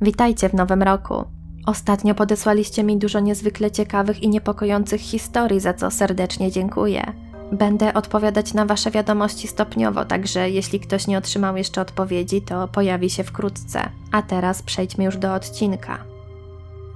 Witajcie 0.00 0.48
w 0.48 0.54
nowym 0.54 0.82
roku. 0.82 1.24
Ostatnio 1.66 2.14
podesłaliście 2.14 2.84
mi 2.84 2.96
dużo 2.96 3.20
niezwykle 3.20 3.70
ciekawych 3.70 4.22
i 4.22 4.28
niepokojących 4.28 5.00
historii, 5.00 5.60
za 5.60 5.74
co 5.74 5.90
serdecznie 5.90 6.52
dziękuję. 6.52 7.12
Będę 7.52 7.94
odpowiadać 7.94 8.54
na 8.54 8.66
Wasze 8.66 8.90
wiadomości 8.90 9.48
stopniowo, 9.48 10.04
także 10.04 10.50
jeśli 10.50 10.80
ktoś 10.80 11.06
nie 11.06 11.18
otrzymał 11.18 11.56
jeszcze 11.56 11.80
odpowiedzi, 11.80 12.42
to 12.42 12.68
pojawi 12.68 13.10
się 13.10 13.24
wkrótce. 13.24 13.88
A 14.12 14.22
teraz 14.22 14.62
przejdźmy 14.62 15.04
już 15.04 15.16
do 15.16 15.34
odcinka. 15.34 15.98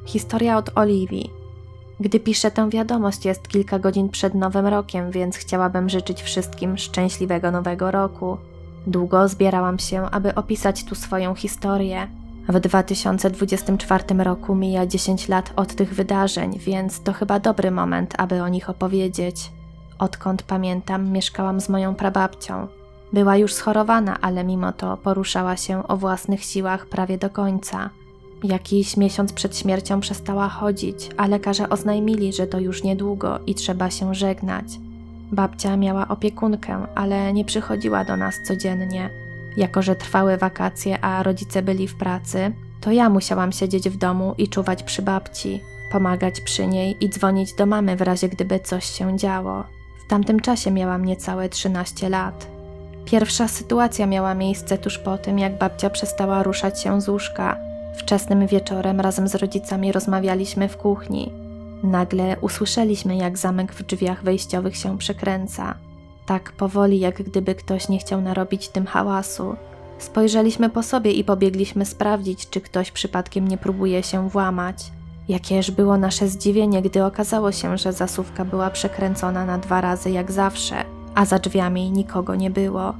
Historia 0.04 0.56
od 0.56 0.78
Oliwii. 0.78 1.30
Gdy 2.00 2.20
piszę 2.20 2.50
tę 2.50 2.70
wiadomość, 2.70 3.24
jest 3.24 3.48
kilka 3.48 3.78
godzin 3.78 4.08
przed 4.08 4.34
Nowym 4.34 4.66
Rokiem, 4.66 5.10
więc 5.10 5.36
chciałabym 5.36 5.88
życzyć 5.88 6.22
wszystkim 6.22 6.78
szczęśliwego 6.78 7.50
Nowego 7.50 7.90
Roku. 7.90 8.36
Długo 8.86 9.28
zbierałam 9.28 9.78
się, 9.78 10.02
aby 10.10 10.34
opisać 10.34 10.84
tu 10.84 10.94
swoją 10.94 11.34
historię. 11.34 12.08
W 12.48 12.60
2024 12.60 14.04
roku 14.24 14.54
mija 14.54 14.86
10 14.86 15.28
lat 15.28 15.52
od 15.56 15.74
tych 15.74 15.94
wydarzeń, 15.94 16.58
więc 16.58 17.00
to 17.00 17.12
chyba 17.12 17.40
dobry 17.40 17.70
moment, 17.70 18.14
aby 18.18 18.42
o 18.42 18.48
nich 18.48 18.70
opowiedzieć. 18.70 19.52
Odkąd 19.98 20.42
pamiętam, 20.42 21.10
mieszkałam 21.10 21.60
z 21.60 21.68
moją 21.68 21.94
prababcią. 21.94 22.66
Była 23.12 23.36
już 23.36 23.54
schorowana, 23.54 24.18
ale 24.20 24.44
mimo 24.44 24.72
to 24.72 24.96
poruszała 24.96 25.56
się 25.56 25.88
o 25.88 25.96
własnych 25.96 26.44
siłach 26.44 26.86
prawie 26.86 27.18
do 27.18 27.30
końca. 27.30 27.90
Jakiś 28.44 28.96
miesiąc 28.96 29.32
przed 29.32 29.58
śmiercią 29.58 30.00
przestała 30.00 30.48
chodzić, 30.48 31.10
a 31.16 31.26
lekarze 31.26 31.68
oznajmili, 31.68 32.32
że 32.32 32.46
to 32.46 32.58
już 32.58 32.82
niedługo 32.82 33.38
i 33.46 33.54
trzeba 33.54 33.90
się 33.90 34.14
żegnać. 34.14 34.64
Babcia 35.32 35.76
miała 35.76 36.08
opiekunkę, 36.08 36.86
ale 36.94 37.32
nie 37.32 37.44
przychodziła 37.44 38.04
do 38.04 38.16
nas 38.16 38.42
codziennie. 38.42 39.21
Jako, 39.56 39.82
że 39.82 39.96
trwały 39.96 40.36
wakacje, 40.36 41.00
a 41.00 41.22
rodzice 41.22 41.62
byli 41.62 41.88
w 41.88 41.94
pracy, 41.94 42.52
to 42.80 42.92
ja 42.92 43.08
musiałam 43.08 43.52
siedzieć 43.52 43.90
w 43.90 43.96
domu 43.96 44.34
i 44.38 44.48
czuwać 44.48 44.82
przy 44.82 45.02
babci, 45.02 45.60
pomagać 45.92 46.40
przy 46.40 46.66
niej 46.66 46.96
i 47.04 47.08
dzwonić 47.08 47.54
do 47.54 47.66
mamy 47.66 47.96
w 47.96 48.02
razie 48.02 48.28
gdyby 48.28 48.60
coś 48.60 48.84
się 48.84 49.16
działo. 49.18 49.64
W 50.06 50.10
tamtym 50.10 50.40
czasie 50.40 50.70
miałam 50.70 51.04
niecałe 51.04 51.48
13 51.48 52.08
lat. 52.08 52.46
Pierwsza 53.04 53.48
sytuacja 53.48 54.06
miała 54.06 54.34
miejsce 54.34 54.78
tuż 54.78 54.98
po 54.98 55.18
tym, 55.18 55.38
jak 55.38 55.58
babcia 55.58 55.90
przestała 55.90 56.42
ruszać 56.42 56.82
się 56.82 57.00
z 57.00 57.08
łóżka. 57.08 57.56
Wczesnym 57.96 58.46
wieczorem 58.46 59.00
razem 59.00 59.28
z 59.28 59.34
rodzicami 59.34 59.92
rozmawialiśmy 59.92 60.68
w 60.68 60.76
kuchni. 60.76 61.32
Nagle 61.82 62.36
usłyszeliśmy, 62.40 63.16
jak 63.16 63.38
zamek 63.38 63.72
w 63.72 63.82
drzwiach 63.82 64.24
wejściowych 64.24 64.76
się 64.76 64.98
przekręca. 64.98 65.74
Tak 66.32 66.52
powoli, 66.52 67.00
jak 67.00 67.22
gdyby 67.22 67.54
ktoś 67.54 67.88
nie 67.88 67.98
chciał 67.98 68.20
narobić 68.20 68.68
tym 68.68 68.86
hałasu. 68.86 69.56
Spojrzeliśmy 69.98 70.70
po 70.70 70.82
sobie 70.82 71.12
i 71.12 71.24
pobiegliśmy 71.24 71.84
sprawdzić, 71.84 72.50
czy 72.50 72.60
ktoś 72.60 72.90
przypadkiem 72.90 73.48
nie 73.48 73.58
próbuje 73.58 74.02
się 74.02 74.28
włamać. 74.28 74.92
Jakież 75.28 75.70
było 75.70 75.96
nasze 75.96 76.28
zdziwienie, 76.28 76.82
gdy 76.82 77.04
okazało 77.04 77.52
się, 77.52 77.78
że 77.78 77.92
zasówka 77.92 78.44
była 78.44 78.70
przekręcona 78.70 79.46
na 79.46 79.58
dwa 79.58 79.80
razy 79.80 80.10
jak 80.10 80.32
zawsze, 80.32 80.84
a 81.14 81.24
za 81.24 81.38
drzwiami 81.38 81.90
nikogo 81.90 82.34
nie 82.34 82.50
było. 82.50 82.94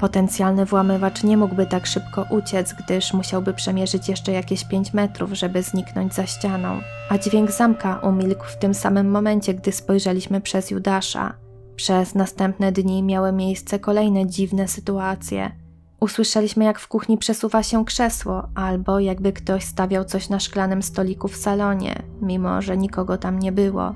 Potencjalny 0.00 0.66
włamywacz 0.66 1.22
nie 1.24 1.36
mógłby 1.36 1.66
tak 1.66 1.86
szybko 1.86 2.26
uciec, 2.30 2.74
gdyż 2.84 3.12
musiałby 3.12 3.54
przemierzyć 3.54 4.08
jeszcze 4.08 4.32
jakieś 4.32 4.64
5 4.64 4.92
metrów, 4.92 5.32
żeby 5.32 5.62
zniknąć 5.62 6.14
za 6.14 6.26
ścianą. 6.26 6.80
A 7.10 7.18
dźwięk 7.18 7.50
zamka 7.50 7.98
umilkł 7.98 8.44
w 8.44 8.58
tym 8.58 8.74
samym 8.74 9.10
momencie, 9.10 9.54
gdy 9.54 9.72
spojrzeliśmy 9.72 10.40
przez 10.40 10.70
Judasza. 10.70 11.45
Przez 11.76 12.14
następne 12.14 12.72
dni 12.72 13.02
miały 13.02 13.32
miejsce 13.32 13.78
kolejne 13.78 14.26
dziwne 14.26 14.68
sytuacje. 14.68 15.50
Usłyszeliśmy, 16.00 16.64
jak 16.64 16.78
w 16.78 16.88
kuchni 16.88 17.18
przesuwa 17.18 17.62
się 17.62 17.84
krzesło, 17.84 18.48
albo 18.54 19.00
jakby 19.00 19.32
ktoś 19.32 19.64
stawiał 19.64 20.04
coś 20.04 20.28
na 20.28 20.40
szklanym 20.40 20.82
stoliku 20.82 21.28
w 21.28 21.36
salonie, 21.36 22.02
mimo 22.22 22.62
że 22.62 22.76
nikogo 22.76 23.18
tam 23.18 23.38
nie 23.38 23.52
było. 23.52 23.94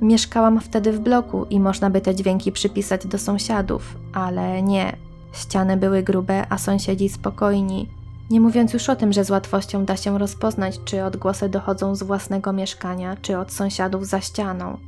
Mieszkałam 0.00 0.60
wtedy 0.60 0.92
w 0.92 1.00
bloku 1.00 1.44
i 1.50 1.60
można 1.60 1.90
by 1.90 2.00
te 2.00 2.14
dźwięki 2.14 2.52
przypisać 2.52 3.06
do 3.06 3.18
sąsiadów, 3.18 3.96
ale 4.12 4.62
nie. 4.62 4.96
Ściany 5.32 5.76
były 5.76 6.02
grube, 6.02 6.46
a 6.48 6.58
sąsiedzi 6.58 7.08
spokojni. 7.08 7.88
Nie 8.30 8.40
mówiąc 8.40 8.72
już 8.72 8.88
o 8.88 8.96
tym, 8.96 9.12
że 9.12 9.24
z 9.24 9.30
łatwością 9.30 9.84
da 9.84 9.96
się 9.96 10.18
rozpoznać, 10.18 10.80
czy 10.84 11.04
odgłosy 11.04 11.48
dochodzą 11.48 11.94
z 11.94 12.02
własnego 12.02 12.52
mieszkania, 12.52 13.16
czy 13.22 13.38
od 13.38 13.52
sąsiadów 13.52 14.06
za 14.06 14.20
ścianą. 14.20 14.78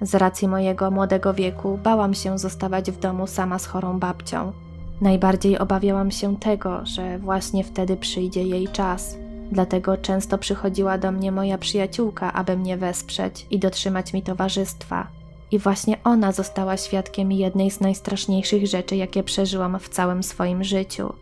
Z 0.00 0.14
racji 0.14 0.48
mojego 0.48 0.90
młodego 0.90 1.34
wieku 1.34 1.78
bałam 1.82 2.14
się 2.14 2.38
zostawać 2.38 2.90
w 2.90 2.98
domu 2.98 3.26
sama 3.26 3.58
z 3.58 3.66
chorą 3.66 3.98
babcią. 3.98 4.52
Najbardziej 5.00 5.58
obawiałam 5.58 6.10
się 6.10 6.36
tego, 6.36 6.86
że 6.86 7.18
właśnie 7.18 7.64
wtedy 7.64 7.96
przyjdzie 7.96 8.42
jej 8.42 8.68
czas. 8.68 9.16
Dlatego 9.52 9.96
często 9.96 10.38
przychodziła 10.38 10.98
do 10.98 11.12
mnie 11.12 11.32
moja 11.32 11.58
przyjaciółka, 11.58 12.32
aby 12.32 12.56
mnie 12.56 12.76
wesprzeć 12.76 13.46
i 13.50 13.58
dotrzymać 13.58 14.12
mi 14.12 14.22
towarzystwa. 14.22 15.06
I 15.50 15.58
właśnie 15.58 15.96
ona 16.04 16.32
została 16.32 16.76
świadkiem 16.76 17.32
jednej 17.32 17.70
z 17.70 17.80
najstraszniejszych 17.80 18.66
rzeczy, 18.66 18.96
jakie 18.96 19.22
przeżyłam 19.22 19.78
w 19.78 19.88
całym 19.88 20.22
swoim 20.22 20.64
życiu. 20.64 21.12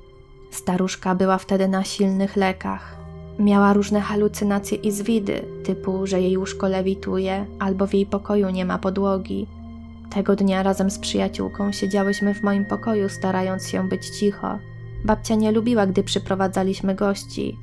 Staruszka 0.50 1.14
była 1.14 1.38
wtedy 1.38 1.68
na 1.68 1.84
silnych 1.84 2.36
lekach. 2.36 3.03
Miała 3.38 3.72
różne 3.72 4.00
halucynacje 4.00 4.78
i 4.78 4.92
zwidy, 4.92 5.44
typu, 5.64 6.06
że 6.06 6.20
jej 6.20 6.38
łóżko 6.38 6.68
lewituje 6.68 7.46
albo 7.58 7.86
w 7.86 7.94
jej 7.94 8.06
pokoju 8.06 8.50
nie 8.50 8.64
ma 8.64 8.78
podłogi. 8.78 9.46
Tego 10.10 10.36
dnia 10.36 10.62
razem 10.62 10.90
z 10.90 10.98
przyjaciółką 10.98 11.72
siedziałyśmy 11.72 12.34
w 12.34 12.42
moim 12.42 12.64
pokoju, 12.64 13.08
starając 13.08 13.68
się 13.68 13.88
być 13.88 14.08
cicho. 14.08 14.58
Babcia 15.04 15.34
nie 15.34 15.52
lubiła, 15.52 15.86
gdy 15.86 16.02
przyprowadzaliśmy 16.02 16.94
gości. 16.94 17.58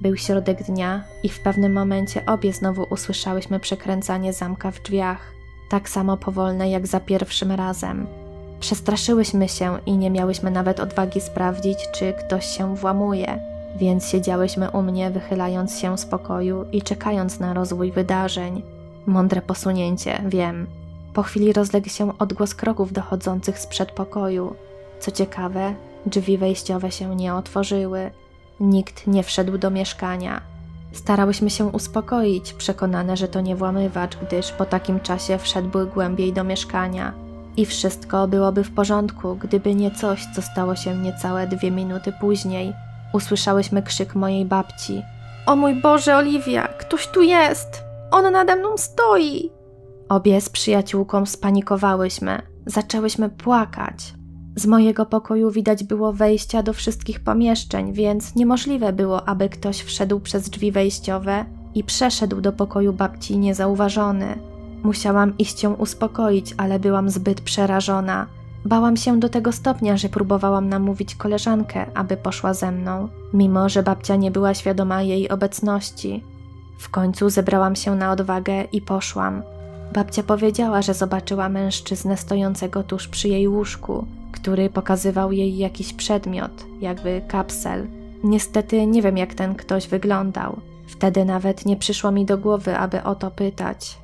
Był 0.00 0.16
środek 0.16 0.62
dnia 0.62 1.04
i 1.22 1.28
w 1.28 1.40
pewnym 1.40 1.72
momencie 1.72 2.26
obie 2.26 2.52
znowu 2.52 2.86
usłyszałyśmy 2.90 3.60
przekręcanie 3.60 4.32
zamka 4.32 4.70
w 4.70 4.82
drzwiach, 4.82 5.32
tak 5.68 5.88
samo 5.88 6.16
powolne 6.16 6.70
jak 6.70 6.86
za 6.86 7.00
pierwszym 7.00 7.52
razem. 7.52 8.06
Przestraszyłyśmy 8.60 9.48
się 9.48 9.78
i 9.86 9.96
nie 9.96 10.10
miałyśmy 10.10 10.50
nawet 10.50 10.80
odwagi 10.80 11.20
sprawdzić, 11.20 11.78
czy 11.94 12.12
ktoś 12.12 12.46
się 12.46 12.76
włamuje, 12.76 13.57
więc 13.78 14.08
siedziałyśmy 14.08 14.70
u 14.70 14.82
mnie, 14.82 15.10
wychylając 15.10 15.78
się 15.78 15.98
z 15.98 16.06
pokoju 16.06 16.64
i 16.72 16.82
czekając 16.82 17.40
na 17.40 17.54
rozwój 17.54 17.92
wydarzeń. 17.92 18.62
Mądre 19.06 19.42
posunięcie, 19.42 20.22
wiem. 20.26 20.66
Po 21.14 21.22
chwili 21.22 21.52
rozległ 21.52 21.88
się 21.88 22.18
odgłos 22.18 22.54
kroków 22.54 22.92
dochodzących 22.92 23.58
z 23.58 23.66
przedpokoju. 23.66 24.54
Co 25.00 25.10
ciekawe, 25.10 25.74
drzwi 26.06 26.38
wejściowe 26.38 26.90
się 26.90 27.16
nie 27.16 27.34
otworzyły. 27.34 28.10
Nikt 28.60 29.06
nie 29.06 29.22
wszedł 29.22 29.58
do 29.58 29.70
mieszkania. 29.70 30.40
Starałyśmy 30.92 31.50
się 31.50 31.64
uspokoić, 31.64 32.52
przekonane, 32.52 33.16
że 33.16 33.28
to 33.28 33.40
nie 33.40 33.56
włamywacz, 33.56 34.16
gdyż 34.16 34.52
po 34.52 34.64
takim 34.64 35.00
czasie 35.00 35.38
wszedłby 35.38 35.86
głębiej 35.86 36.32
do 36.32 36.44
mieszkania. 36.44 37.12
I 37.56 37.66
wszystko 37.66 38.28
byłoby 38.28 38.64
w 38.64 38.74
porządku, 38.74 39.36
gdyby 39.36 39.74
nie 39.74 39.90
coś, 39.90 40.26
co 40.34 40.42
stało 40.42 40.76
się 40.76 40.96
niecałe 40.96 41.46
dwie 41.46 41.70
minuty 41.70 42.12
później. 42.20 42.72
Usłyszałyśmy 43.12 43.82
krzyk 43.82 44.14
mojej 44.14 44.44
babci. 44.44 45.02
O 45.46 45.56
mój 45.56 45.74
Boże, 45.74 46.16
Oliwia, 46.16 46.68
ktoś 46.68 47.06
tu 47.06 47.22
jest! 47.22 47.82
On 48.10 48.32
nade 48.32 48.56
mną 48.56 48.76
stoi! 48.76 49.50
Obie 50.08 50.40
z 50.40 50.48
przyjaciółką 50.48 51.26
spanikowałyśmy. 51.26 52.42
Zaczęłyśmy 52.66 53.28
płakać. 53.28 54.14
Z 54.56 54.66
mojego 54.66 55.06
pokoju 55.06 55.50
widać 55.50 55.84
było 55.84 56.12
wejścia 56.12 56.62
do 56.62 56.72
wszystkich 56.72 57.20
pomieszczeń, 57.20 57.92
więc 57.92 58.34
niemożliwe 58.34 58.92
było, 58.92 59.28
aby 59.28 59.48
ktoś 59.48 59.80
wszedł 59.82 60.20
przez 60.20 60.50
drzwi 60.50 60.72
wejściowe 60.72 61.44
i 61.74 61.84
przeszedł 61.84 62.40
do 62.40 62.52
pokoju 62.52 62.92
babci 62.92 63.38
niezauważony. 63.38 64.38
Musiałam 64.82 65.38
iść 65.38 65.62
ją 65.62 65.74
uspokoić, 65.74 66.54
ale 66.56 66.78
byłam 66.78 67.10
zbyt 67.10 67.40
przerażona. 67.40 68.26
Bałam 68.64 68.96
się 68.96 69.20
do 69.20 69.28
tego 69.28 69.52
stopnia, 69.52 69.96
że 69.96 70.08
próbowałam 70.08 70.68
namówić 70.68 71.14
koleżankę, 71.14 71.86
aby 71.94 72.16
poszła 72.16 72.54
ze 72.54 72.72
mną, 72.72 73.08
mimo 73.32 73.68
że 73.68 73.82
babcia 73.82 74.16
nie 74.16 74.30
była 74.30 74.54
świadoma 74.54 75.02
jej 75.02 75.28
obecności. 75.28 76.24
W 76.78 76.90
końcu 76.90 77.30
zebrałam 77.30 77.76
się 77.76 77.94
na 77.94 78.12
odwagę 78.12 78.64
i 78.72 78.82
poszłam. 78.82 79.42
Babcia 79.92 80.22
powiedziała, 80.22 80.82
że 80.82 80.94
zobaczyła 80.94 81.48
mężczyznę 81.48 82.16
stojącego 82.16 82.82
tuż 82.82 83.08
przy 83.08 83.28
jej 83.28 83.48
łóżku, 83.48 84.06
który 84.32 84.70
pokazywał 84.70 85.32
jej 85.32 85.58
jakiś 85.58 85.92
przedmiot, 85.92 86.66
jakby 86.80 87.22
kapsel. 87.28 87.86
Niestety 88.24 88.86
nie 88.86 89.02
wiem, 89.02 89.18
jak 89.18 89.34
ten 89.34 89.54
ktoś 89.54 89.88
wyglądał. 89.88 90.60
Wtedy 90.86 91.24
nawet 91.24 91.66
nie 91.66 91.76
przyszło 91.76 92.12
mi 92.12 92.24
do 92.24 92.38
głowy, 92.38 92.76
aby 92.76 93.02
o 93.02 93.14
to 93.14 93.30
pytać. 93.30 93.98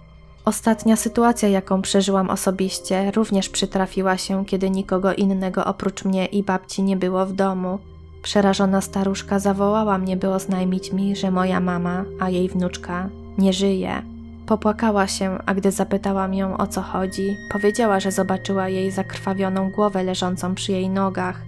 Ostatnia 0.45 0.97
sytuacja, 0.97 1.49
jaką 1.49 1.83
przeżyłam 1.83 2.31
osobiście, 2.31 3.11
również 3.11 3.49
przytrafiła 3.49 4.17
się, 4.17 4.45
kiedy 4.45 4.71
nikogo 4.71 5.15
innego 5.15 5.65
oprócz 5.65 6.05
mnie 6.05 6.27
i 6.27 6.43
babci 6.43 6.83
nie 6.83 6.97
było 6.97 7.27
w 7.27 7.33
domu. 7.33 7.79
Przerażona 8.23 8.81
staruszka 8.81 9.39
zawołała 9.39 9.99
mnie, 9.99 10.17
by 10.17 10.29
oznajmić 10.29 10.93
mi, 10.93 11.17
że 11.17 11.31
moja 11.31 11.61
mama, 11.61 12.05
a 12.21 12.31
jej 12.31 12.49
wnuczka, 12.49 13.09
nie 13.39 13.53
żyje. 13.53 14.03
Popłakała 14.47 15.07
się, 15.07 15.39
a 15.47 15.55
gdy 15.55 15.71
zapytałam 15.71 16.35
ją 16.35 16.57
o 16.57 16.67
co 16.67 16.83
chodzi, 16.83 17.37
powiedziała, 17.51 18.01
że 18.01 18.13
zobaczyła 18.13 18.69
jej 18.69 18.91
zakrwawioną 18.91 19.71
głowę 19.71 20.05
leżącą 20.05 20.55
przy 20.55 20.73
jej 20.73 20.91
nogach. 20.91 21.41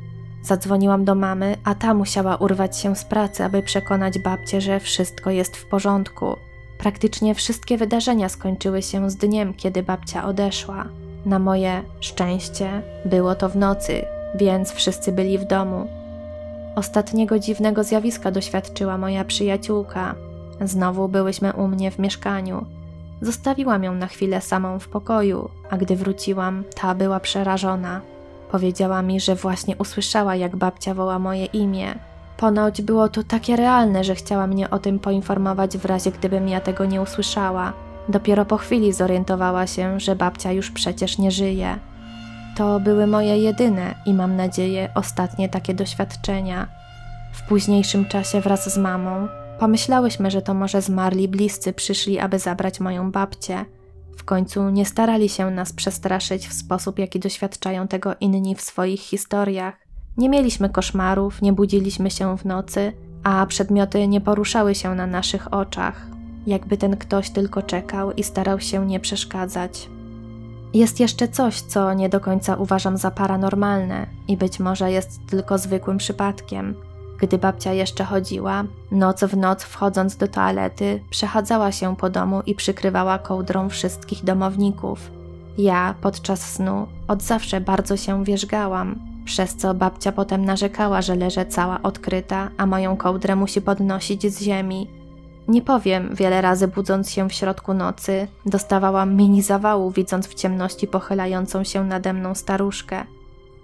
Zadzwoniłam 0.43 1.05
do 1.05 1.15
mamy, 1.15 1.57
a 1.65 1.75
ta 1.75 1.95
musiała 1.95 2.37
urwać 2.37 2.79
się 2.79 2.97
z 2.97 3.05
pracy, 3.05 3.45
aby 3.45 3.63
przekonać 3.63 4.19
babcię, 4.19 4.61
że 4.61 4.81
wszystko 4.81 5.31
jest 5.31 5.57
w 5.57 5.67
porządku. 5.67 6.37
Praktycznie 6.79 7.35
wszystkie 7.35 7.77
wydarzenia 7.77 8.29
skończyły 8.29 8.83
się 8.83 9.11
z 9.11 9.17
dniem, 9.17 9.55
kiedy 9.55 9.83
babcia 9.83 10.25
odeszła. 10.25 10.85
Na 11.27 11.39
moje 11.39 11.83
szczęście 12.01 12.83
było 13.05 13.35
to 13.35 13.49
w 13.49 13.57
nocy, 13.57 14.05
więc 14.35 14.73
wszyscy 14.73 15.13
byli 15.13 15.39
w 15.39 15.45
domu. 15.45 15.89
Ostatniego 16.77 17.39
dziwnego 17.39 17.85
zjawiska 17.85 18.31
doświadczyła 18.31 18.99
moja 18.99 19.25
przyjaciółka. 19.25 20.15
Znowu 20.61 21.09
byłyśmy 21.09 21.53
u 21.53 21.69
mnie 21.69 21.91
w 21.91 21.99
mieszkaniu. 21.99 22.67
Zostawiłam 23.21 23.85
ją 23.85 23.95
na 23.95 24.07
chwilę 24.07 24.41
samą 24.41 24.79
w 24.79 24.89
pokoju, 24.89 25.51
a 25.71 25.77
gdy 25.77 25.97
wróciłam, 25.97 26.65
ta 26.75 26.95
była 26.95 27.21
przerażona. 27.21 28.01
Powiedziała 28.51 29.03
mi, 29.03 29.21
że 29.21 29.35
właśnie 29.35 29.77
usłyszała, 29.77 30.37
jak 30.37 30.57
babcia 30.57 30.95
woła 30.95 31.19
moje 31.19 31.45
imię. 31.45 31.95
Ponoć 32.37 32.83
było 32.83 33.09
to 33.09 33.23
takie 33.23 33.57
realne, 33.57 34.05
że 34.05 34.15
chciała 34.15 34.47
mnie 34.47 34.71
o 34.71 34.79
tym 34.79 34.99
poinformować 34.99 35.79
w 35.79 35.85
razie 35.85 36.13
gdybym 36.13 36.49
ja 36.49 36.61
tego 36.61 36.85
nie 36.85 37.03
usłyszała. 37.03 37.73
Dopiero 38.09 38.45
po 38.45 38.57
chwili 38.57 38.93
zorientowała 38.93 39.67
się, 39.67 40.01
że 40.01 40.17
babcia 40.17 40.53
już 40.53 40.71
przecież 40.71 41.19
nie 41.19 41.31
żyje. 41.31 41.79
To 42.57 42.81
były 42.81 43.07
moje 43.07 43.39
jedyne 43.39 43.95
i 44.07 44.15
mam 44.15 44.37
nadzieję 44.37 44.89
ostatnie 44.95 45.49
takie 45.49 45.75
doświadczenia. 45.75 46.69
W 47.33 47.49
późniejszym 47.49 48.05
czasie 48.05 48.41
wraz 48.41 48.75
z 48.75 48.79
mamą 48.79 49.29
pomyślałyśmy, 49.59 50.31
że 50.31 50.43
to 50.43 50.55
może 50.55 50.83
zmarli 50.83 51.29
bliscy 51.29 51.73
przyszli, 51.73 52.19
aby 52.19 52.39
zabrać 52.39 52.81
moją 52.81 53.11
babcię. 53.13 53.65
W 54.17 54.25
końcu 54.25 54.71
nie 54.71 54.85
starali 54.85 55.29
się 55.29 55.51
nas 55.51 55.73
przestraszyć 55.73 56.49
w 56.49 56.53
sposób, 56.53 56.99
jaki 56.99 57.21
doświadczają 57.21 57.89
tego 57.89 58.15
inni 58.21 58.55
w 58.55 58.61
swoich 58.61 59.01
historiach. 59.01 59.86
Nie 60.19 60.29
mieliśmy 60.29 60.69
koszmarów, 60.69 61.43
nie 61.43 61.53
budziliśmy 61.53 62.11
się 62.11 62.39
w 62.39 62.45
nocy, 62.45 62.93
a 63.25 63.47
przedmioty 63.47 64.09
nie 64.09 64.21
poruszały 64.21 64.75
się 64.75 64.95
na 64.95 65.07
naszych 65.07 65.55
oczach, 65.55 66.07
jakby 66.47 66.77
ten 66.77 66.97
ktoś 66.97 67.31
tylko 67.31 67.63
czekał 67.63 68.13
i 68.13 68.23
starał 68.23 68.61
się 68.61 68.87
nie 68.87 69.01
przeszkadzać. 69.01 69.89
Jest 70.75 71.01
jeszcze 71.01 71.29
coś, 71.29 71.61
co 71.61 71.95
nie 71.95 72.09
do 72.09 72.21
końca 72.21 72.57
uważam 72.57 72.97
za 72.97 73.11
paranormalne 73.11 74.07
i 74.29 74.37
być 74.37 74.61
może 74.61 74.93
jest 74.93 75.27
tylko 75.27 75.59
zwykłym 75.59 75.99
przypadkiem. 75.99 76.75
Gdy 77.21 77.39
babcia 77.39 77.73
jeszcze 77.73 78.05
chodziła, 78.05 78.65
noc 78.91 79.25
w 79.25 79.37
noc 79.37 79.63
wchodząc 79.63 80.17
do 80.17 80.29
toalety, 80.29 81.01
przechadzała 81.11 81.73
się 81.73 81.97
po 81.97 82.11
domu 82.11 82.41
i 82.47 82.55
przykrywała 82.55 83.19
kołdrą 83.19 83.69
wszystkich 83.69 84.25
domowników. 84.25 85.11
Ja 85.59 85.95
podczas 86.01 86.53
snu 86.53 86.87
od 87.09 87.23
zawsze 87.23 87.61
bardzo 87.61 87.97
się 87.97 88.25
wierzgałam, 88.25 89.16
przez 89.27 89.57
co 89.57 89.75
babcia 89.75 90.13
potem 90.13 90.45
narzekała, 90.45 91.03
że 91.03 91.17
leżę 91.17 91.47
cała 91.47 91.83
odkryta, 91.83 92.51
a 92.57 92.67
moją 92.67 92.97
kołdrę 92.97 93.37
musi 93.37 93.63
podnosić 93.63 94.33
z 94.33 94.43
ziemi. 94.43 94.89
Nie 95.49 95.63
powiem, 95.63 96.15
wiele 96.15 96.41
razy 96.41 96.69
budząc 96.69 97.11
się 97.11 97.29
w 97.29 97.33
środku 97.33 97.75
nocy, 97.75 98.29
dostawałam 98.47 99.15
mini 99.17 99.43
zawału, 99.43 99.91
widząc 99.91 100.27
w 100.27 100.35
ciemności 100.35 100.87
pochylającą 100.87 101.65
się 101.65 101.85
nade 101.85 102.13
mną 102.13 102.35
staruszkę. 102.35 103.05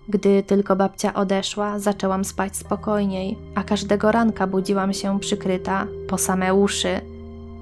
Gdy 0.08 0.42
tylko 0.42 0.76
babcia 0.76 1.14
odeszła, 1.14 1.78
zaczęłam 1.78 2.24
spać 2.24 2.56
spokojniej, 2.56 3.38
a 3.54 3.62
każdego 3.62 4.12
ranka 4.12 4.46
budziłam 4.46 4.92
się 4.92 5.20
przykryta 5.20 5.86
po 6.08 6.18
same 6.18 6.54
uszy. 6.54 7.00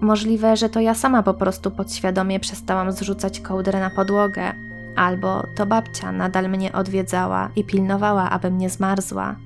Możliwe, 0.01 0.57
że 0.57 0.69
to 0.69 0.81
ja 0.81 0.95
sama 0.95 1.23
po 1.23 1.35
prostu 1.35 1.71
podświadomie 1.71 2.41
przestałam 2.41 2.93
zrzucać 2.93 3.41
kołdrę 3.41 3.81
na 3.81 3.91
podłogę, 3.91 4.70
albo 4.97 5.43
to 5.55 5.67
babcia 5.67 6.13
nadal 6.13 6.49
mnie 6.49 6.73
odwiedzała 6.73 7.51
i 7.57 7.65
pilnowała, 7.65 8.31
abym 8.31 8.59
nie 8.59 8.71
zmarzła. 8.71 9.37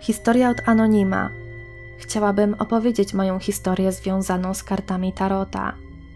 Historia 0.00 0.50
od 0.50 0.68
Anonima. 0.68 1.28
Chciałabym 1.98 2.54
opowiedzieć 2.58 3.14
moją 3.14 3.38
historię 3.38 3.92
związaną 3.92 4.54
z 4.54 4.62
kartami 4.62 5.12
Tarota. 5.12 5.72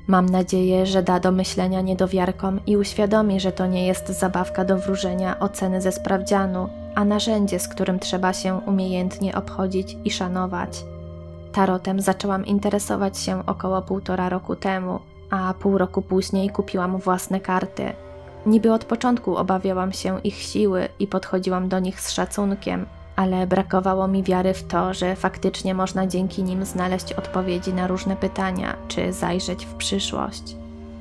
Mam 0.06 0.26
nadzieję, 0.26 0.86
że 0.86 1.02
da 1.02 1.20
do 1.20 1.32
myślenia 1.32 1.80
niedowiarkom 1.80 2.60
i 2.66 2.76
uświadomi, 2.76 3.40
że 3.40 3.52
to 3.52 3.66
nie 3.66 3.86
jest 3.86 4.08
zabawka 4.08 4.64
do 4.64 4.76
wróżenia 4.76 5.38
oceny 5.38 5.80
ze 5.80 5.92
sprawdzianu, 5.92 6.68
a 6.94 7.04
narzędzie, 7.04 7.60
z 7.60 7.68
którym 7.68 7.98
trzeba 7.98 8.32
się 8.32 8.60
umiejętnie 8.66 9.34
obchodzić 9.34 9.96
i 10.04 10.10
szanować. 10.10 10.84
Tarotem 11.52 12.00
zaczęłam 12.00 12.46
interesować 12.46 13.18
się 13.18 13.46
około 13.46 13.82
półtora 13.82 14.28
roku 14.28 14.56
temu, 14.56 15.00
a 15.30 15.54
pół 15.54 15.78
roku 15.78 16.02
później 16.02 16.50
kupiłam 16.50 16.98
własne 16.98 17.40
karty. 17.40 17.92
Niby 18.46 18.72
od 18.72 18.84
początku 18.84 19.36
obawiałam 19.36 19.92
się 19.92 20.20
ich 20.20 20.34
siły 20.34 20.88
i 20.98 21.06
podchodziłam 21.06 21.68
do 21.68 21.78
nich 21.78 22.00
z 22.00 22.10
szacunkiem, 22.10 22.86
ale 23.16 23.46
brakowało 23.46 24.08
mi 24.08 24.22
wiary 24.22 24.54
w 24.54 24.66
to, 24.66 24.94
że 24.94 25.16
faktycznie 25.16 25.74
można 25.74 26.06
dzięki 26.06 26.42
nim 26.42 26.64
znaleźć 26.64 27.12
odpowiedzi 27.12 27.72
na 27.72 27.86
różne 27.86 28.16
pytania 28.16 28.76
czy 28.88 29.12
zajrzeć 29.12 29.66
w 29.66 29.74
przyszłość. 29.74 30.56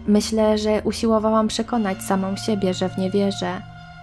Myślę, 0.08 0.58
że 0.58 0.82
usiłowałam 0.84 1.48
przekonać 1.48 2.02
samą 2.02 2.36
siebie, 2.36 2.74
że 2.74 2.90
w 2.90 2.98
nie 2.98 3.12
wierzę. 3.12 3.62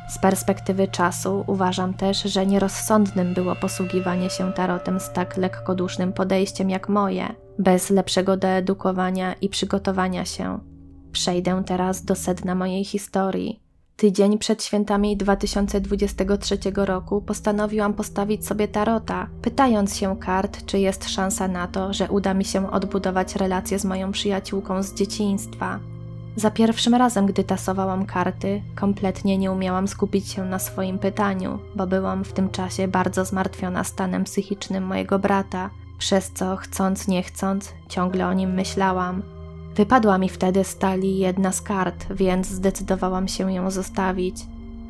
Z 0.09 0.19
perspektywy 0.19 0.89
czasu 0.89 1.45
uważam 1.47 1.95
też, 1.95 2.23
że 2.23 2.47
nierozsądnym 2.47 3.35
było 3.35 3.57
posługiwanie 3.57 4.31
się 4.31 4.53
tarotem 4.53 5.01
z 5.01 5.13
tak 5.13 5.37
lekkodusznym 5.37 6.13
podejściem 6.13 6.71
jak 6.71 6.89
moje, 6.89 7.35
bez 7.59 7.91
lepszego 7.91 8.37
doedukowania 8.37 9.35
i 9.35 9.49
przygotowania 9.49 10.25
się. 10.25 10.59
Przejdę 11.13 11.63
teraz 11.67 12.05
do 12.05 12.15
sedna 12.15 12.55
mojej 12.55 12.85
historii. 12.85 13.67
Tydzień 13.97 14.39
przed 14.39 14.65
świętami 14.65 15.17
2023 15.17 16.59
roku 16.77 17.23
postanowiłam 17.23 17.95
postawić 17.95 18.47
sobie 18.47 18.69
tarota, 18.69 19.29
pytając 19.43 19.97
się 19.97 20.17
kart, 20.17 20.67
czy 20.67 20.79
jest 20.79 21.09
szansa 21.09 21.49
na 21.49 21.67
to, 21.67 21.93
że 21.93 22.11
uda 22.11 22.35
mi 22.35 22.45
się 22.45 22.71
odbudować 22.71 23.37
relację 23.37 23.79
z 23.79 23.85
moją 23.85 24.13
przyjaciółką 24.13 24.83
z 24.83 24.95
dzieciństwa. 24.95 25.81
Za 26.37 26.51
pierwszym 26.51 26.95
razem, 26.95 27.27
gdy 27.27 27.45
tasowałam 27.45 28.07
karty, 28.07 28.63
kompletnie 28.75 29.39
nie 29.39 29.53
umiałam 29.53 29.89
skupić 29.89 30.29
się 30.29 30.45
na 30.45 30.59
swoim 30.59 30.99
pytaniu, 30.99 31.59
bo 31.75 31.87
byłam 31.87 32.25
w 32.25 32.33
tym 32.33 32.51
czasie 32.51 32.89
bardzo 32.89 33.25
zmartwiona 33.25 33.85
stanem 33.85 34.25
psychicznym 34.25 34.85
mojego 34.85 35.19
brata, 35.19 35.71
przez 35.99 36.33
co 36.33 36.57
chcąc 36.57 37.09
nie 37.09 37.23
chcąc 37.23 37.73
ciągle 37.89 38.27
o 38.27 38.33
nim 38.33 38.55
myślałam. 38.55 39.23
Wypadła 39.75 40.19
mi 40.19 40.29
wtedy 40.29 40.65
stali 40.65 41.19
jedna 41.19 41.53
z 41.53 41.63
kart, 41.63 42.07
więc 42.11 42.49
zdecydowałam 42.49 43.29
się 43.29 43.53
ją 43.53 43.71
zostawić. 43.71 44.37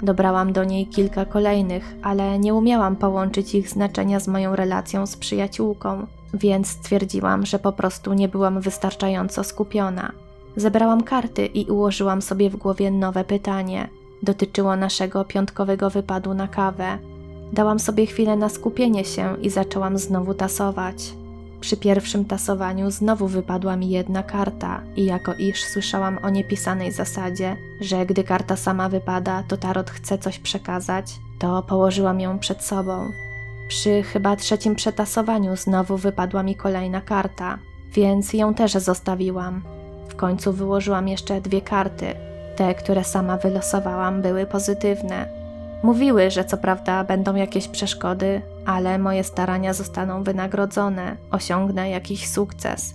Dobrałam 0.03 0.53
do 0.53 0.65
niej 0.65 0.87
kilka 0.87 1.25
kolejnych, 1.25 1.95
ale 2.03 2.39
nie 2.39 2.55
umiałam 2.55 2.97
połączyć 2.97 3.55
ich 3.55 3.69
znaczenia 3.69 4.21
z 4.21 4.29
moją 4.29 4.57
relacją 4.57 5.07
z 5.07 5.17
przyjaciółką, 5.17 6.07
więc 6.35 6.69
stwierdziłam, 6.69 7.47
że 7.47 7.59
po 7.59 7.73
prostu 7.73 8.15
nie 8.15 8.29
byłam 8.29 8.61
wystarczająco 8.61 9.45
skupiona. 9.45 10.25
Zebrałam 10.57 11.03
karty 11.03 11.47
i 11.47 11.65
ułożyłam 11.71 12.23
sobie 12.23 12.51
w 12.51 12.57
głowie 12.57 12.91
nowe 12.91 13.25
pytanie. 13.25 13.89
Dotyczyło 14.23 14.77
naszego 14.77 15.25
piątkowego 15.25 15.91
wypadu 15.91 16.35
na 16.35 16.49
kawę. 16.49 16.99
Dałam 17.53 17.79
sobie 17.79 18.07
chwilę 18.07 18.37
na 18.37 18.49
skupienie 18.49 19.05
się 19.05 19.37
i 19.43 19.51
zaczęłam 19.51 19.99
znowu 19.99 20.35
tasować. 20.35 21.15
Przy 21.61 21.77
pierwszym 21.77 22.25
tasowaniu 22.25 22.91
znowu 22.91 23.27
wypadła 23.29 23.77
mi 23.77 23.91
jedna 23.91 24.23
karta 24.23 24.83
i 24.97 25.05
jako 25.05 25.35
iż 25.35 25.65
słyszałam 25.65 26.19
o 26.23 26.31
niepisanej 26.31 26.93
zasadzie, 26.93 27.57
że 27.81 28.07
gdy 28.07 28.25
karta 28.25 28.57
sama 28.57 28.89
wypada, 28.89 29.43
to 29.49 29.57
tarot 29.57 29.91
chce 29.91 30.19
coś 30.19 30.39
przekazać, 30.39 31.15
to 31.39 31.63
położyłam 31.63 32.21
ją 32.21 32.39
przed 32.39 32.63
sobą. 32.63 33.11
Przy 33.69 34.03
chyba 34.03 34.37
trzecim 34.37 34.75
przetasowaniu 34.75 35.57
znowu 35.57 35.97
wypadła 35.97 36.43
mi 36.43 36.55
kolejna 36.55 37.01
karta, 37.01 37.59
więc 37.93 38.33
ją 38.33 38.55
też 38.55 38.73
zostawiłam. 38.73 39.63
W 40.09 40.17
końcu 40.17 40.53
wyłożyłam 40.53 41.09
jeszcze 41.09 41.41
dwie 41.41 41.61
karty. 41.61 42.15
Te, 42.57 42.75
które 42.75 43.05
sama 43.05 43.37
wylosowałam, 43.37 44.23
były 44.23 44.47
pozytywne. 44.47 45.29
Mówiły, 45.83 46.31
że 46.31 46.45
co 46.45 46.57
prawda 46.57 47.05
będą 47.05 47.35
jakieś 47.35 47.69
przeszkody, 47.69 48.43
ale 48.67 48.99
moje 48.99 49.25
starania 49.25 49.73
zostaną 49.73 50.23
wynagrodzone, 50.23 51.17
osiągnę 51.31 51.91
jakiś 51.91 52.29
sukces. 52.29 52.95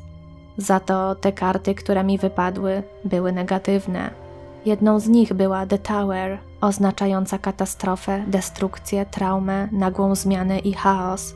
Za 0.57 0.79
to 0.79 1.15
te 1.15 1.31
karty, 1.31 1.75
które 1.75 2.03
mi 2.03 2.17
wypadły, 2.17 2.83
były 3.05 3.31
negatywne. 3.31 4.09
Jedną 4.65 4.99
z 4.99 5.07
nich 5.07 5.33
była 5.33 5.65
The 5.65 5.77
Tower, 5.77 6.37
oznaczająca 6.61 7.37
katastrofę, 7.37 8.23
destrukcję, 8.27 9.05
traumę, 9.05 9.67
nagłą 9.71 10.15
zmianę 10.15 10.59
i 10.59 10.73
chaos. 10.73 11.33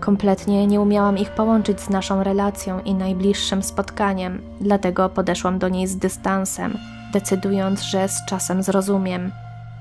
Kompletnie 0.00 0.66
nie 0.66 0.80
umiałam 0.80 1.18
ich 1.18 1.30
połączyć 1.30 1.80
z 1.80 1.90
naszą 1.90 2.22
relacją 2.24 2.80
i 2.80 2.94
najbliższym 2.94 3.62
spotkaniem, 3.62 4.42
dlatego 4.60 5.08
podeszłam 5.08 5.58
do 5.58 5.68
niej 5.68 5.86
z 5.86 5.96
dystansem, 5.96 6.78
decydując, 7.12 7.82
że 7.82 8.08
z 8.08 8.24
czasem 8.26 8.62
zrozumiem. 8.62 9.32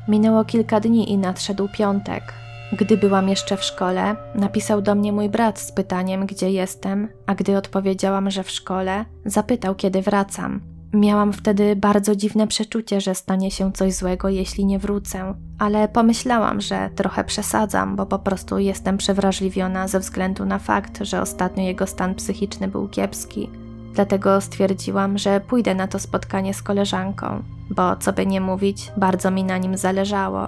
Minęło 0.07 0.45
kilka 0.45 0.79
dni 0.79 1.11
i 1.11 1.17
nadszedł 1.17 1.69
piątek. 1.73 2.33
Gdy 2.73 2.97
byłam 2.97 3.29
jeszcze 3.29 3.57
w 3.57 3.63
szkole, 3.63 4.15
napisał 4.35 4.81
do 4.81 4.95
mnie 4.95 5.13
mój 5.13 5.29
brat 5.29 5.59
z 5.59 5.71
pytaniem, 5.71 6.25
gdzie 6.25 6.51
jestem, 6.51 7.07
a 7.25 7.35
gdy 7.35 7.57
odpowiedziałam, 7.57 8.31
że 8.31 8.43
w 8.43 8.51
szkole, 8.51 9.05
zapytał, 9.25 9.75
kiedy 9.75 10.01
wracam. 10.01 10.76
Miałam 10.93 11.33
wtedy 11.33 11.75
bardzo 11.75 12.15
dziwne 12.15 12.47
przeczucie, 12.47 13.01
że 13.01 13.15
stanie 13.15 13.51
się 13.51 13.71
coś 13.71 13.93
złego, 13.93 14.29
jeśli 14.29 14.65
nie 14.65 14.79
wrócę, 14.79 15.33
ale 15.59 15.87
pomyślałam, 15.87 16.61
że 16.61 16.89
trochę 16.95 17.23
przesadzam, 17.23 17.95
bo 17.95 18.05
po 18.05 18.19
prostu 18.19 18.59
jestem 18.59 18.97
przewrażliwiona 18.97 19.87
ze 19.87 19.99
względu 19.99 20.45
na 20.45 20.59
fakt, 20.59 20.99
że 21.01 21.21
ostatnio 21.21 21.63
jego 21.63 21.87
stan 21.87 22.15
psychiczny 22.15 22.67
był 22.67 22.87
kiepski. 22.87 23.49
Dlatego 23.93 24.41
stwierdziłam, 24.41 25.17
że 25.17 25.41
pójdę 25.41 25.75
na 25.75 25.87
to 25.87 25.99
spotkanie 25.99 26.53
z 26.53 26.61
koleżanką, 26.61 27.43
bo 27.69 27.95
co 27.95 28.13
by 28.13 28.25
nie 28.25 28.41
mówić, 28.41 28.91
bardzo 28.97 29.31
mi 29.31 29.43
na 29.43 29.57
nim 29.57 29.77
zależało. 29.77 30.47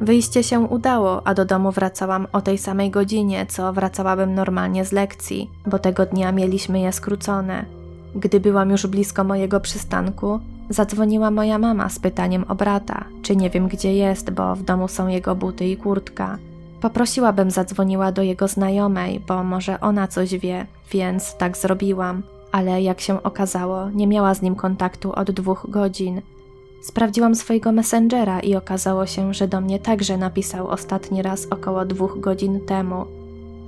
Wyjście 0.00 0.42
się 0.42 0.60
udało, 0.60 1.26
a 1.26 1.34
do 1.34 1.44
domu 1.44 1.72
wracałam 1.72 2.26
o 2.32 2.40
tej 2.40 2.58
samej 2.58 2.90
godzinie, 2.90 3.46
co 3.46 3.72
wracałabym 3.72 4.34
normalnie 4.34 4.84
z 4.84 4.92
lekcji, 4.92 5.50
bo 5.66 5.78
tego 5.78 6.06
dnia 6.06 6.32
mieliśmy 6.32 6.80
je 6.80 6.92
skrócone. 6.92 7.79
Gdy 8.14 8.40
byłam 8.40 8.70
już 8.70 8.86
blisko 8.86 9.24
mojego 9.24 9.60
przystanku, 9.60 10.40
zadzwoniła 10.70 11.30
moja 11.30 11.58
mama 11.58 11.88
z 11.88 11.98
pytaniem 11.98 12.44
o 12.48 12.54
brata, 12.54 13.04
czy 13.22 13.36
nie 13.36 13.50
wiem 13.50 13.68
gdzie 13.68 13.94
jest, 13.94 14.30
bo 14.30 14.56
w 14.56 14.62
domu 14.62 14.88
są 14.88 15.08
jego 15.08 15.34
buty 15.34 15.66
i 15.66 15.76
kurtka. 15.76 16.38
Poprosiłabym 16.80 17.50
zadzwoniła 17.50 18.12
do 18.12 18.22
jego 18.22 18.48
znajomej, 18.48 19.20
bo 19.28 19.44
może 19.44 19.80
ona 19.80 20.08
coś 20.08 20.34
wie, 20.34 20.66
więc 20.92 21.36
tak 21.36 21.56
zrobiłam, 21.56 22.22
ale 22.52 22.82
jak 22.82 23.00
się 23.00 23.22
okazało, 23.22 23.90
nie 23.90 24.06
miała 24.06 24.34
z 24.34 24.42
nim 24.42 24.54
kontaktu 24.54 25.12
od 25.12 25.30
dwóch 25.30 25.66
godzin. 25.68 26.22
Sprawdziłam 26.82 27.34
swojego 27.34 27.72
messengera 27.72 28.40
i 28.40 28.56
okazało 28.56 29.06
się, 29.06 29.34
że 29.34 29.48
do 29.48 29.60
mnie 29.60 29.78
także 29.78 30.16
napisał 30.16 30.68
ostatni 30.68 31.22
raz 31.22 31.46
około 31.50 31.84
dwóch 31.84 32.20
godzin 32.20 32.60
temu. 32.60 33.19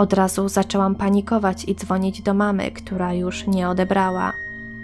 Od 0.03 0.13
razu 0.13 0.49
zaczęłam 0.49 0.95
panikować 0.95 1.65
i 1.65 1.75
dzwonić 1.75 2.23
do 2.23 2.35
mamy, 2.35 2.71
która 2.71 3.15
już 3.15 3.47
nie 3.47 3.69
odebrała. 3.69 4.33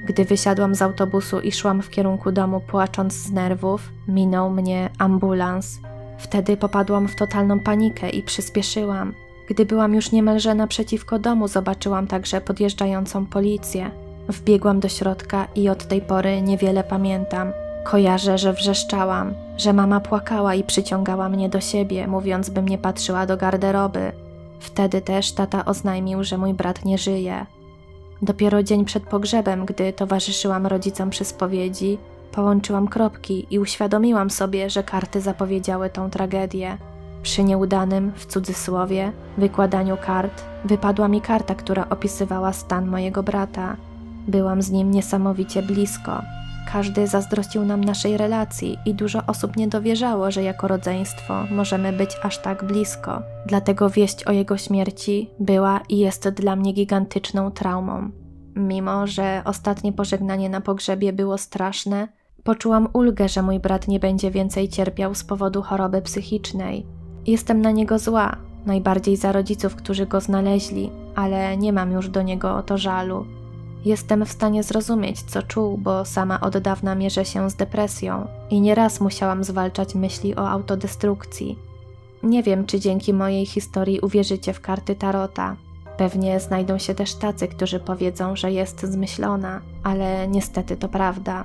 Gdy 0.04 0.25
wysiadłam 0.25 0.75
z 0.75 0.82
autobusu 0.82 1.40
i 1.40 1.52
szłam 1.52 1.82
w 1.82 1.90
kierunku 1.90 2.32
domu 2.32 2.60
płacząc 2.60 3.14
z 3.14 3.32
nerwów, 3.32 3.88
minął 4.08 4.50
mnie 4.50 4.90
ambulans. 4.98 5.80
Wtedy 6.18 6.56
popadłam 6.56 7.08
w 7.08 7.16
totalną 7.16 7.60
panikę 7.60 8.10
i 8.10 8.22
przyspieszyłam. 8.22 9.14
Gdy 9.48 9.66
byłam 9.66 9.94
już 9.94 10.12
niemalże 10.12 10.54
naprzeciwko 10.54 11.18
domu, 11.18 11.48
zobaczyłam 11.48 12.06
także 12.06 12.40
podjeżdżającą 12.40 13.26
policję. 13.26 13.90
Wbiegłam 14.28 14.80
do 14.80 14.88
środka 14.88 15.48
i 15.54 15.68
od 15.68 15.88
tej 15.88 16.00
pory 16.00 16.42
niewiele 16.42 16.84
pamiętam. 16.84 17.52
Kojarzę, 17.84 18.38
że 18.38 18.52
wrzeszczałam, 18.52 19.34
że 19.56 19.72
mama 19.72 20.00
płakała 20.00 20.54
i 20.54 20.64
przyciągała 20.64 21.28
mnie 21.28 21.48
do 21.48 21.60
siebie, 21.60 22.06
mówiąc, 22.06 22.50
bym 22.50 22.68
nie 22.68 22.78
patrzyła 22.78 23.26
do 23.26 23.37
garderoby. 23.37 24.27
Wtedy 24.60 25.00
też 25.00 25.32
tata 25.32 25.64
oznajmił, 25.64 26.24
że 26.24 26.38
mój 26.38 26.54
brat 26.54 26.84
nie 26.84 26.98
żyje. 26.98 27.46
Dopiero 28.22 28.62
dzień 28.62 28.84
przed 28.84 29.02
pogrzebem, 29.02 29.66
gdy 29.66 29.92
towarzyszyłam 29.92 30.66
rodzicom 30.66 31.10
przy 31.10 31.24
spowiedzi, 31.24 31.98
połączyłam 32.32 32.88
kropki 32.88 33.46
i 33.50 33.58
uświadomiłam 33.58 34.30
sobie, 34.30 34.70
że 34.70 34.82
karty 34.82 35.20
zapowiedziały 35.20 35.90
tą 35.90 36.10
tragedię. 36.10 36.78
Przy 37.22 37.44
nieudanym, 37.44 38.12
w 38.16 38.26
cudzysłowie, 38.26 39.12
wykładaniu 39.38 39.96
kart 39.96 40.44
wypadła 40.64 41.08
mi 41.08 41.20
karta, 41.20 41.54
która 41.54 41.88
opisywała 41.90 42.52
stan 42.52 42.86
mojego 42.86 43.22
brata. 43.22 43.76
Byłam 44.28 44.62
z 44.62 44.70
nim 44.70 44.90
niesamowicie 44.90 45.62
blisko, 45.62 46.22
każdy 46.72 47.06
zazdrościł 47.06 47.64
nam 47.64 47.84
naszej 47.84 48.16
relacji 48.16 48.78
i 48.87 48.94
dużo 48.94 49.22
osób 49.26 49.56
nie 49.56 49.68
dowierzało, 49.68 50.30
że 50.30 50.42
jako 50.42 50.68
rodzeństwo 50.68 51.44
możemy 51.50 51.92
być 51.92 52.10
aż 52.22 52.38
tak 52.38 52.64
blisko. 52.64 53.22
Dlatego 53.46 53.90
wieść 53.90 54.25
o 54.25 54.32
jego 54.32 54.56
śmierci 54.56 55.30
była 55.40 55.80
i 55.88 55.98
jest 55.98 56.28
dla 56.28 56.56
mnie 56.56 56.72
gigantyczną 56.72 57.50
traumą. 57.50 58.10
Mimo, 58.56 59.06
że 59.06 59.42
ostatnie 59.44 59.92
pożegnanie 59.92 60.50
na 60.50 60.60
pogrzebie 60.60 61.12
było 61.12 61.38
straszne, 61.38 62.08
poczułam 62.44 62.88
ulgę, 62.92 63.28
że 63.28 63.42
mój 63.42 63.60
brat 63.60 63.88
nie 63.88 64.00
będzie 64.00 64.30
więcej 64.30 64.68
cierpiał 64.68 65.14
z 65.14 65.25
powodu 65.25 65.62
choroby 65.62 66.02
psychicznej. 66.02 66.87
Jestem 67.26 67.60
na 67.60 67.70
niego 67.70 67.98
zła, 67.98 68.37
najbardziej 68.66 69.16
za 69.16 69.32
rodziców, 69.32 69.75
którzy 69.75 70.06
go 70.06 70.20
znaleźli, 70.20 70.90
ale 71.14 71.56
nie 71.56 71.72
mam 71.72 71.92
już 71.92 72.08
do 72.08 72.22
niego 72.22 72.56
o 72.56 72.62
to 72.62 72.78
żalu. 72.78 73.26
Jestem 73.85 74.26
w 74.26 74.32
stanie 74.32 74.62
zrozumieć, 74.62 75.23
co 75.23 75.42
czuł, 75.42 75.78
bo 75.78 76.04
sama 76.04 76.40
od 76.40 76.58
dawna 76.58 76.94
mierzę 76.94 77.25
się 77.25 77.50
z 77.50 77.54
depresją 77.54 78.26
i 78.50 78.61
nieraz 78.61 79.00
musiałam 79.00 79.44
zwalczać 79.44 79.94
myśli 79.94 80.37
o 80.37 80.49
autodestrukcji. 80.49 81.58
Nie 82.23 82.42
wiem, 82.42 82.66
czy 82.66 82.80
dzięki 82.80 83.14
mojej 83.14 83.47
historii 83.47 84.00
uwierzycie 84.00 84.52
w 84.52 84.61
karty 84.61 84.94
Tarota. 84.94 85.56
Pewnie 85.97 86.40
znajdą 86.40 86.78
się 86.78 86.94
też 86.94 87.14
tacy, 87.14 87.49
którzy 87.49 87.80
powiedzą, 87.80 88.37
że 88.37 88.52
jest 88.52 88.80
zmyślona, 88.80 89.61
ale 89.82 90.28
niestety 90.28 90.76
to 90.76 90.88
prawda. 90.88 91.44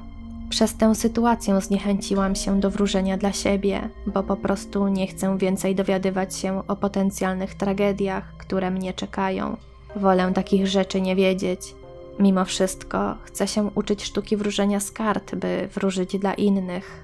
Przez 0.50 0.76
tę 0.76 0.96
sytuację 0.96 1.62
zniechęciłam 1.62 2.36
się 2.36 2.60
do 2.60 2.72
wróżenia 2.72 3.18
dla 3.18 3.32
siebie, 3.32 3.90
bo 4.08 4.24
po 4.24 4.36
prostu 4.36 4.88
nie 4.88 5.08
chcę 5.08 5.38
więcej 5.38 5.76
dowiadywać 5.76 6.36
się 6.36 6.68
o 6.68 6.76
potencjalnych 6.76 7.56
tragediach, 7.56 8.38
które 8.38 8.72
mnie 8.72 8.94
czekają. 8.94 9.58
Wolę 9.96 10.32
takich 10.36 10.68
rzeczy 10.68 11.02
nie 11.02 11.16
wiedzieć. 11.16 11.76
Mimo 12.20 12.46
wszystko 12.46 13.18
chcę 13.24 13.48
się 13.48 13.72
uczyć 13.76 14.04
sztuki 14.04 14.38
wróżenia 14.38 14.80
z 14.80 14.92
kart, 14.92 15.36
by 15.36 15.70
wróżyć 15.74 16.20
dla 16.20 16.34
innych. 16.34 17.04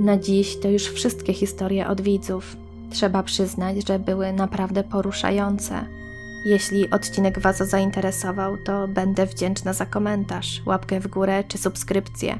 Na 0.00 0.16
dziś 0.16 0.56
to 0.60 0.68
już 0.68 0.82
wszystkie 0.82 1.32
historie 1.32 1.88
od 1.88 2.00
widzów. 2.00 2.56
Trzeba 2.90 3.22
przyznać, 3.22 3.86
że 3.86 3.98
były 3.98 4.32
naprawdę 4.32 4.84
poruszające. 4.84 5.84
Jeśli 6.44 6.90
odcinek 6.90 7.38
Was 7.38 7.58
zainteresował, 7.58 8.56
to 8.58 8.88
będę 8.88 9.26
wdzięczna 9.26 9.72
za 9.72 9.86
komentarz, 9.86 10.62
łapkę 10.66 11.00
w 11.00 11.08
górę 11.08 11.44
czy 11.48 11.58
subskrypcję. 11.58 12.38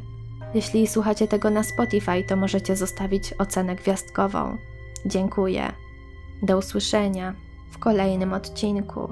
Jeśli 0.55 0.87
słuchacie 0.87 1.29
tego 1.29 1.51
na 1.51 1.63
Spotify, 1.63 2.23
to 2.29 2.37
możecie 2.37 2.77
zostawić 2.77 3.33
ocenę 3.39 3.77
gwiazdkową. 3.77 4.57
Dziękuję. 5.07 5.73
Do 6.43 6.59
usłyszenia 6.59 7.35
w 7.71 7.79
kolejnym 7.79 8.33
odcinku. 8.33 9.09